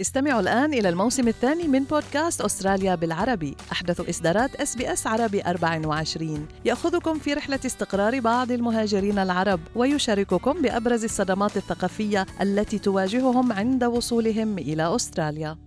استمعوا 0.00 0.40
الآن 0.40 0.74
إلى 0.74 0.88
الموسم 0.88 1.28
الثاني 1.28 1.68
من 1.68 1.84
بودكاست 1.84 2.40
أستراليا 2.40 2.94
بالعربي. 2.94 3.56
أحدث 3.72 4.08
إصدارات 4.08 4.54
إس 4.54 4.76
بي 4.76 4.92
إس 4.92 5.06
عربي 5.06 5.42
24 5.42 6.48
يأخذكم 6.64 7.18
في 7.18 7.34
رحلة 7.34 7.60
استقرار 7.66 8.20
بعض 8.20 8.50
المهاجرين 8.50 9.18
العرب 9.18 9.60
ويشارككم 9.76 10.62
بأبرز 10.62 11.04
الصدمات 11.04 11.56
الثقافية 11.56 12.26
التي 12.40 12.78
تواجههم 12.78 13.52
عند 13.52 13.84
وصولهم 13.84 14.58
إلى 14.58 14.94
أستراليا. 14.96 15.58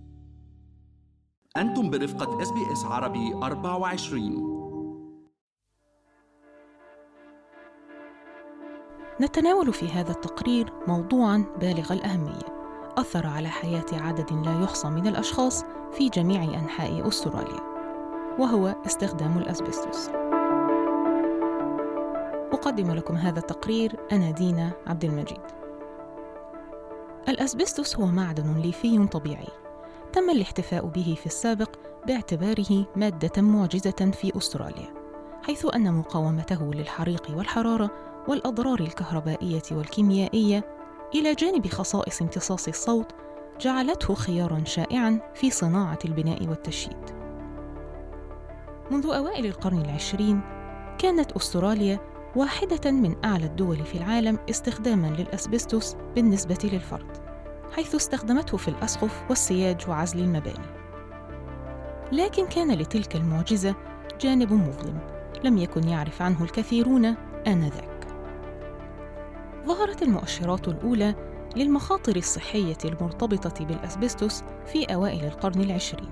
أنتم 1.56 1.90
برفقة 1.90 2.42
إس 2.42 2.50
بي 2.50 2.72
إس 2.72 2.84
عربي 2.84 3.34
24 3.34 4.54
نتناول 9.20 9.72
في 9.72 9.88
هذا 9.88 10.10
التقرير 10.10 10.72
موضوعا 10.88 11.44
بالغ 11.60 11.92
الأهمية. 11.92 12.53
أثر 12.98 13.26
على 13.26 13.48
حياة 13.48 13.86
عدد 13.92 14.32
لا 14.32 14.62
يحصى 14.62 14.88
من 14.88 15.06
الأشخاص 15.06 15.64
في 15.92 16.08
جميع 16.08 16.44
أنحاء 16.44 17.08
أستراليا 17.08 17.60
وهو 18.38 18.74
استخدام 18.86 19.38
الأسبستوس. 19.38 20.08
أقدم 22.52 22.90
لكم 22.90 23.16
هذا 23.16 23.38
التقرير 23.38 23.96
أنا 24.12 24.30
دينا 24.30 24.72
عبد 24.86 25.04
المجيد 25.04 25.40
الأسبستوس 27.28 27.96
هو 27.96 28.06
معدن 28.06 28.54
ليفي 28.54 29.06
طبيعي 29.06 29.48
تم 30.12 30.30
الاحتفاء 30.30 30.86
به 30.86 31.16
في 31.20 31.26
السابق 31.26 31.70
باعتباره 32.06 32.86
مادة 32.96 33.42
معجزة 33.42 34.10
في 34.20 34.36
أستراليا 34.36 34.94
حيث 35.42 35.66
أن 35.74 35.94
مقاومته 35.94 36.74
للحريق 36.74 37.26
والحرارة 37.36 37.90
والأضرار 38.28 38.80
الكهربائية 38.80 39.62
والكيميائية 39.72 40.73
إلى 41.14 41.34
جانب 41.34 41.66
خصائص 41.66 42.22
امتصاص 42.22 42.68
الصوت 42.68 43.12
جعلته 43.60 44.14
خيارا 44.14 44.64
شائعا 44.64 45.20
في 45.34 45.50
صناعة 45.50 45.98
البناء 46.04 46.48
والتشييد. 46.48 47.10
منذ 48.90 49.06
أوائل 49.06 49.46
القرن 49.46 49.80
العشرين 49.80 50.40
كانت 50.98 51.32
أستراليا 51.32 51.98
واحدة 52.36 52.90
من 52.90 53.24
أعلى 53.24 53.44
الدول 53.44 53.84
في 53.84 53.98
العالم 53.98 54.38
استخداما 54.50 55.06
للأسبستوس 55.06 55.96
بالنسبة 56.14 56.58
للفرد، 56.72 57.16
حيث 57.72 57.94
استخدمته 57.94 58.56
في 58.56 58.68
الأسقف 58.68 59.22
والسياج 59.28 59.88
وعزل 59.88 60.18
المباني. 60.18 60.66
لكن 62.12 62.46
كان 62.46 62.72
لتلك 62.72 63.16
المعجزة 63.16 63.74
جانب 64.20 64.52
مظلم 64.52 64.98
لم 65.44 65.58
يكن 65.58 65.88
يعرف 65.88 66.22
عنه 66.22 66.44
الكثيرون 66.44 67.04
آنذاك. 67.46 67.93
ظهرت 69.66 70.02
المؤشرات 70.02 70.68
الأولى 70.68 71.14
للمخاطر 71.56 72.16
الصحية 72.16 72.76
المرتبطة 72.84 73.64
بالأسبستوس 73.64 74.42
في 74.66 74.84
أوائل 74.84 75.24
القرن 75.24 75.60
العشرين. 75.60 76.10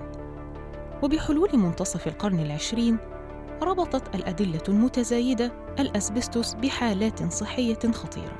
وبحلول 1.03 1.49
منتصف 1.53 2.07
القرن 2.07 2.39
العشرين 2.39 2.97
ربطت 3.61 4.15
الأدلة 4.15 4.61
المتزايدة 4.69 5.51
الأسبستوس 5.79 6.53
بحالات 6.53 7.33
صحية 7.33 7.79
خطيرة. 7.93 8.39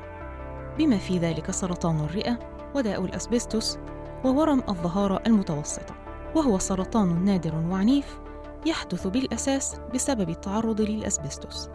بما 0.78 0.98
في 0.98 1.18
ذلك 1.18 1.50
سرطان 1.50 2.00
الرئة 2.00 2.38
وداء 2.74 3.04
الأسبستوس 3.04 3.78
وورم 4.24 4.62
الظهارة 4.68 5.22
المتوسطة. 5.26 5.94
وهو 6.34 6.58
سرطان 6.58 7.24
نادر 7.24 7.54
وعنيف 7.54 8.18
يحدث 8.66 9.06
بالأساس 9.06 9.76
بسبب 9.94 10.30
التعرض 10.30 10.80
للأسبستوس. 10.80 11.68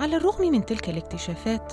على 0.00 0.16
الرغم 0.16 0.52
من 0.52 0.66
تلك 0.66 0.88
الاكتشافات 0.88 1.72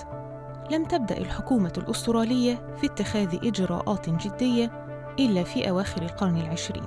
لم 0.70 0.84
تبدأ 0.84 1.18
الحكومة 1.18 1.72
الأسترالية 1.78 2.76
في 2.80 2.86
اتخاذ 2.86 3.46
إجراءات 3.46 4.10
جدية 4.10 4.86
إلا 5.18 5.44
في 5.44 5.70
أواخر 5.70 6.02
القرن 6.02 6.36
العشرين. 6.36 6.86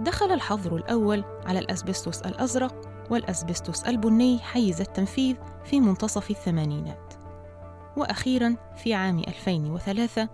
دخل 0.00 0.32
الحظر 0.32 0.76
الأول 0.76 1.24
على 1.46 1.58
الأسبستوس 1.58 2.22
الأزرق 2.22 2.74
والأسبستوس 3.10 3.82
البني 3.84 4.38
حيز 4.38 4.80
التنفيذ 4.80 5.36
في 5.64 5.80
منتصف 5.80 6.30
الثمانينات. 6.30 7.14
وأخيراً 7.96 8.56
في 8.76 8.94
عام 8.94 9.18
2003 9.18 10.28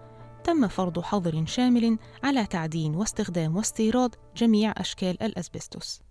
تم 0.45 0.69
فرض 0.69 1.01
حظر 1.01 1.45
شامل 1.47 1.99
على 2.25 2.47
تعدين 2.47 2.95
واستخدام 2.95 3.57
واستيراد 3.57 4.15
جميع 4.37 4.75
أشكال 4.77 5.23
الأسبستوس. 5.23 6.08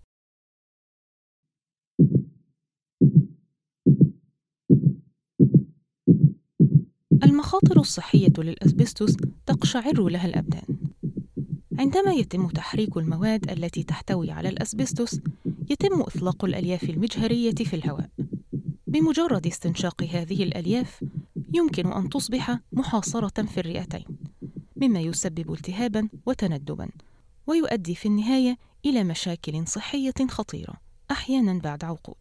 المخاطر 7.24 7.80
الصحية 7.80 8.34
للأسبستوس 8.38 9.18
تقشعر 9.46 10.08
لها 10.08 10.26
الأبدان. 10.26 10.78
عندما 11.80 12.12
يتم 12.12 12.48
تحريك 12.48 12.98
المواد 12.98 13.52
التي 13.52 13.84
تحتوي 13.84 14.32
على 14.32 14.50
الأسبستوس، 14.50 15.20
يتم 15.70 16.02
إطلاق 16.02 16.46
الألياف 16.46 16.84
المجهرية 16.84 17.56
في 17.56 17.76
الهواء. 17.76 18.10
بمجرد 18.88 19.48
استنشاق 19.48 20.04
هذه 20.04 20.44
الألياف، 20.44 21.04
يمكن 21.54 21.92
أن 21.94 22.10
تصبح 22.10 22.60
محاصرة 22.74 23.44
في 23.44 23.60
الرئتين، 23.60 24.06
مما 24.76 25.00
يسبب 25.00 25.54
التهابًا 25.54 26.10
وتندبًا، 26.26 26.90
ويؤدي 27.48 27.96
في 27.96 28.06
النهاية 28.06 28.58
إلى 28.86 29.04
مشاكل 29.04 29.68
صحية 29.68 30.28
خطيرة، 30.30 30.74
أحيانًا 31.12 31.60
بعد 31.60 31.84
عقود. 31.84 32.16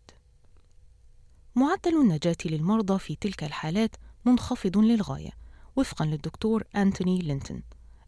معدل 1.54 2.00
النجاة 2.00 2.36
للمرضى 2.44 2.98
في 2.98 3.16
تلك 3.20 3.44
الحالات 3.44 3.96
منخفض 4.26 4.78
للغاية 4.78 5.30
وفقا 5.76 6.04
للدكتور 6.04 6.64
أنتوني 6.76 7.18
لينتون 7.18 7.62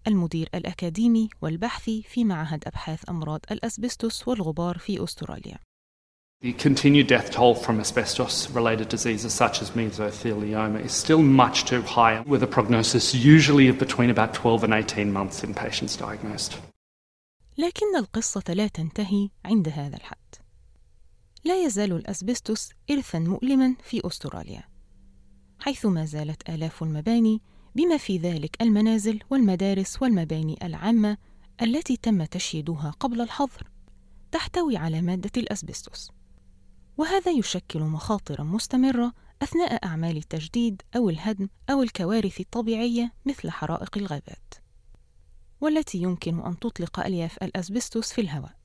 المدير 0.07 0.49
الأكاديمي 0.55 1.29
والبحثي 1.43 2.03
في 2.03 2.25
معهد 2.25 2.65
أبحاث 2.67 3.11
أمراض 3.11 3.41
الأسبستوس 3.51 4.29
والغبار 4.29 4.79
في 4.79 5.05
أستراليا 5.05 5.59
The 6.41 6.53
continued 6.53 7.09
death 7.09 7.33
toll 7.33 7.57
from 7.57 7.81
asbestos 7.81 8.49
related 8.51 8.89
diseases 8.89 9.35
such 9.35 9.61
as 9.61 9.73
mesothelioma 9.73 10.85
is 10.85 10.93
still 10.93 11.21
much 11.21 11.65
too 11.65 11.83
high, 11.83 12.21
with 12.21 12.45
a 12.45 12.47
prognosis 12.47 13.13
usually 13.13 13.67
of 13.69 13.77
between 13.77 14.11
about 14.11 14.35
12 14.35 14.63
and 14.63 14.73
18 14.73 15.13
months 15.13 15.43
in 15.43 15.53
patients 15.53 15.97
diagnosed. 15.97 16.59
لكن 17.59 17.97
القصة 17.97 18.43
لا 18.49 18.67
تنتهي 18.67 19.31
عند 19.45 19.69
هذا 19.69 19.97
الحد. 19.97 20.35
لا 21.45 21.65
يزال 21.65 21.93
الأسبستوس 21.93 22.71
إرثًا 22.91 23.19
مؤلمًا 23.19 23.75
في 23.83 24.01
أستراليا. 24.07 24.78
حيث 25.69 25.87
ما 25.87 26.05
زالت 26.05 26.51
آلاف 26.51 26.83
المباني 26.83 27.43
بما 27.75 27.97
في 27.97 28.19
ذلك 28.19 28.63
المنازل 28.63 29.21
والمدارس 29.31 30.03
والمباني 30.03 30.59
العامة 30.63 31.17
التي 31.63 31.97
تم 31.97 32.25
تشييدها 32.25 32.95
قبل 33.01 33.21
الحظر 33.21 33.71
تحتوي 34.33 34.77
على 34.77 35.03
مادة 35.03 35.31
الأسبستوس. 35.37 36.11
وهذا 36.97 37.33
يشكل 37.33 37.81
مخاطرا 37.81 38.45
مستمرة 38.45 39.13
أثناء 39.43 39.87
أعمال 39.87 40.17
التجديد 40.17 40.83
أو 40.97 41.11
الهدم 41.11 41.49
أو 41.71 41.83
الكوارث 41.83 42.41
الطبيعية 42.41 43.13
مثل 43.27 43.51
حرائق 43.51 43.99
الغابات 43.99 44.55
والتي 45.61 45.99
يمكن 45.99 46.41
أن 46.41 46.59
تطلق 46.59 47.01
ألياف 47.01 47.39
الأسبستوس 47.43 48.13
في 48.13 48.21
الهواء. 48.21 48.59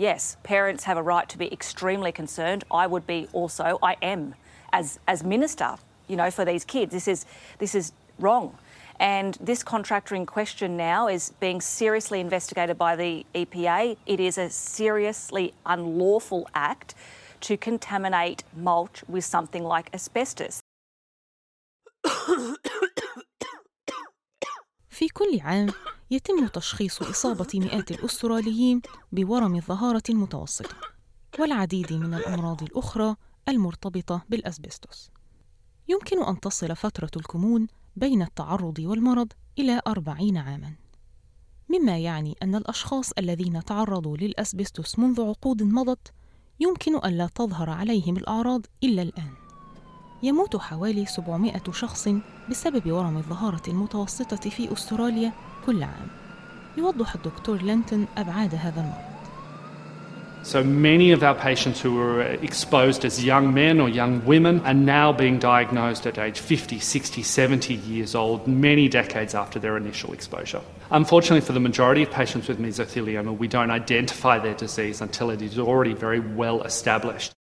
Yes, 0.00 0.36
parents 0.42 0.84
have 0.84 0.96
a 0.96 1.02
right 1.02 1.28
to 1.28 1.38
be 1.38 1.52
extremely 1.52 2.12
concerned. 2.12 2.64
I 2.70 2.86
would 2.86 3.06
be 3.06 3.28
also, 3.32 3.78
I 3.82 3.96
am. 4.02 4.34
as 4.71 4.99
as 5.07 5.23
minister, 5.23 5.75
you 6.07 6.15
know, 6.15 6.31
for 6.31 6.45
these 6.45 6.65
kids. 6.65 6.91
This 6.91 7.07
is 7.07 7.25
this 7.59 7.75
is 7.75 7.91
wrong. 8.19 8.57
And 8.99 9.37
this 9.39 9.63
contractor 9.63 10.15
in 10.15 10.25
question 10.25 10.75
now 10.75 11.07
is 11.07 11.31
being 11.39 11.61
seriously 11.61 12.19
investigated 12.19 12.77
by 12.77 12.95
the 12.95 13.25
EPA. 13.35 13.97
It 14.07 14.19
is 14.19 14.37
a 14.39 14.49
seriously 14.49 15.53
unlawful 15.65 16.49
act 16.55 16.95
to 17.41 17.57
contaminate 17.57 18.43
mulch 18.55 19.03
with 19.07 19.23
something 19.23 19.63
like 19.63 19.89
asbestos. 19.93 20.61
في 24.89 25.07
كل 25.09 25.39
عام 25.41 25.67
يتم 26.11 26.47
تشخيص 26.47 27.01
إصابة 27.01 27.47
مئات 27.53 27.91
الأستراليين 27.91 28.81
بورم 29.11 29.55
الظهارة 29.55 30.03
المتوسطة 30.09 30.75
والعديد 31.39 31.93
من 31.93 32.13
الأمراض 32.13 32.63
الأخرى 32.63 33.15
المرتبطة 33.48 34.24
بالأسبستوس. 34.28 35.10
يمكن 35.88 36.24
أن 36.24 36.40
تصل 36.40 36.76
فترة 36.76 37.10
الكمون 37.16 37.66
بين 37.96 38.22
التعرض 38.22 38.78
والمرض 38.78 39.32
إلى 39.58 39.80
أربعين 39.86 40.36
عاماً. 40.36 40.82
مما 41.72 41.98
يعني 41.98 42.36
أن 42.42 42.54
الأشخاص 42.54 43.10
الذين 43.18 43.64
تعرضوا 43.64 44.16
للأسبستوس 44.16 44.98
منذ 44.98 45.20
عقود 45.20 45.62
مضت 45.62 46.12
يمكن 46.60 46.96
أن 47.04 47.12
لا 47.12 47.26
تظهر 47.26 47.70
عليهم 47.70 48.16
الأعراض 48.16 48.66
إلا 48.84 49.02
الآن. 49.02 49.32
يموت 50.22 50.56
حوالي 50.56 51.06
700 51.06 51.72
شخص 51.72 52.08
بسبب 52.50 52.92
ورم 52.92 53.16
الظهارة 53.16 53.62
المتوسطة 53.68 54.50
في 54.50 54.72
أستراليا 54.72 55.32
كل 55.66 55.82
عام. 55.82 56.08
يوضح 56.76 57.14
الدكتور 57.14 57.62
لينتون 57.62 58.06
أبعاد 58.16 58.54
هذا 58.54 58.80
المرض. 58.80 59.11
So 60.43 60.63
many 60.63 61.11
of 61.11 61.23
our 61.23 61.35
patients 61.35 61.81
who 61.81 61.95
were 61.95 62.21
exposed 62.21 63.03
as 63.03 63.21
young 63.21 63.53
men 63.53 63.81
or 63.81 63.89
young 63.89 64.23
women 64.25 64.61
are 64.61 64.73
now 64.73 65.11
being 65.11 65.39
diagnosed 65.39 66.07
at 66.07 66.17
age 66.17 66.39
50, 66.39 66.79
60, 66.79 67.21
70 67.21 67.73
years 67.73 68.15
old, 68.15 68.47
many 68.47 68.87
decades 68.87 69.35
after 69.35 69.59
their 69.59 69.75
initial 69.75 70.13
exposure. 70.13 70.61
Unfortunately, 70.91 71.41
for 71.41 71.51
the 71.51 71.59
majority 71.59 72.01
of 72.03 72.11
patients 72.11 72.47
with 72.47 72.59
mesothelioma, 72.59 73.37
we 73.37 73.49
don't 73.49 73.71
identify 73.71 74.39
their 74.39 74.53
disease 74.53 75.01
until 75.01 75.29
it 75.31 75.41
is 75.41 75.59
already 75.59 75.93
very 75.93 76.21
well 76.21 76.61
established. 76.63 77.33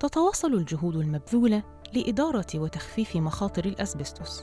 تتواصل 0.00 0.54
الجهود 0.54 0.96
المبذولة 0.96 1.62
لإدارة 1.94 2.46
وتخفيف 2.54 3.16
مخاطر 3.16 3.64
الأسبستوس. 3.64 4.42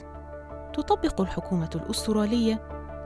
تطبق 0.74 1.20
الحكومة 1.20 1.70
الأسترالية 1.74 2.62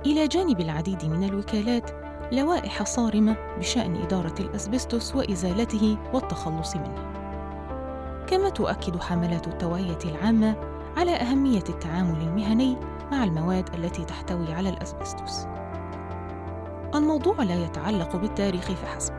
إلى 0.06 0.29
جانب 0.29 0.61
العديد 0.61 1.05
من 1.05 1.25
الوكالات 1.29 1.91
لوائح 2.31 2.84
صارمة 2.84 3.36
بشأن 3.58 3.96
إدارة 3.96 4.36
الأسبستوس 4.40 5.16
وإزالته 5.16 5.98
والتخلص 6.14 6.76
منه. 6.76 7.10
كما 8.28 8.50
تؤكد 8.50 9.02
حملات 9.02 9.48
التوعية 9.48 9.98
العامة 10.06 10.56
على 10.98 11.12
أهمية 11.12 11.64
التعامل 11.70 12.22
المهني 12.22 12.78
مع 13.12 13.24
المواد 13.24 13.76
التي 13.76 14.06
تحتوي 14.06 14.54
على 14.54 14.70
الأسبستوس. 14.70 15.46
الموضوع 16.96 17.44
لا 17.44 17.56
يتعلق 17.56 18.16
بالتاريخ 18.16 18.72
فحسب، 18.72 19.14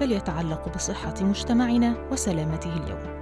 بل 0.00 0.12
يتعلق 0.12 0.74
بصحة 0.74 1.14
مجتمعنا 1.20 1.94
وسلامته 2.12 2.72
اليوم. 2.72 3.16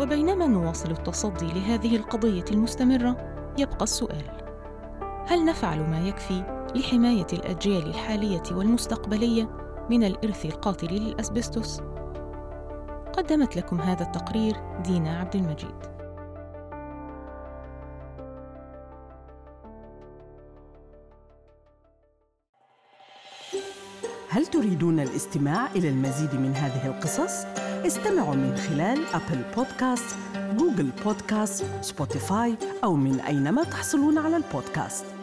وبينما 0.00 0.46
نواصل 0.46 0.90
التصدي 0.90 1.46
لهذه 1.46 1.96
القضية 1.96 2.44
المستمرة، 2.50 3.16
يبقى 3.58 3.82
السؤال: 3.82 4.24
هل 5.26 5.44
نفعل 5.44 5.90
ما 5.90 6.00
يكفي 6.00 6.55
لحماية 6.76 7.26
الأجيال 7.32 7.86
الحالية 7.86 8.42
والمستقبلية 8.52 9.50
من 9.90 10.04
الإرث 10.04 10.44
القاتل 10.44 10.86
للأسبستوس؟ 10.86 11.80
قدمت 13.12 13.56
لكم 13.56 13.80
هذا 13.80 14.02
التقرير 14.02 14.56
دينا 14.84 15.18
عبد 15.18 15.36
المجيد. 15.36 15.96
هل 24.28 24.46
تريدون 24.46 25.00
الاستماع 25.00 25.66
إلى 25.66 25.88
المزيد 25.88 26.34
من 26.34 26.52
هذه 26.54 26.86
القصص؟ 26.86 27.44
استمعوا 27.86 28.34
من 28.34 28.56
خلال 28.56 28.98
أبل 29.14 29.42
بودكاست، 29.56 30.16
Google 30.56 30.90
Podcast، 31.04 31.64
Spotify 31.80 32.56
أو 32.84 32.94
من 32.94 33.20
أينما 33.20 33.62
تحصلون 33.64 34.18
على 34.18 34.36
البودكاست 34.36 35.15